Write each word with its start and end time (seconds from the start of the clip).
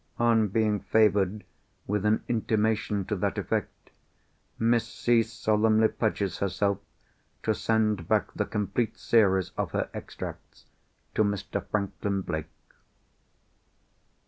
On 0.17 0.47
being 0.47 0.79
favoured 0.79 1.43
with 1.85 2.05
an 2.05 2.23
intimation 2.27 3.05
to 3.05 3.15
that 3.17 3.37
effect, 3.37 3.91
Miss 4.57 4.87
C. 4.91 5.21
solemnly 5.21 5.89
pledges 5.89 6.39
herself 6.39 6.79
to 7.43 7.53
send 7.53 8.07
back 8.07 8.33
the 8.33 8.45
complete 8.45 8.97
series 8.97 9.51
of 9.59 9.73
her 9.73 9.91
Extracts 9.93 10.65
to 11.13 11.23
Mr. 11.23 11.63
Franklin 11.67 12.21
Blake." 12.21 12.47